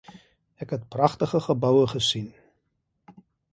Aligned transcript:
Ek 0.63 0.69
het 0.73 0.87
pragtige 0.93 1.41
geboue 1.49 1.85
gesien 1.93 2.29